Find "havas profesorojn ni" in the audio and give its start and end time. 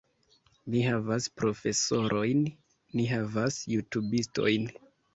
0.85-3.09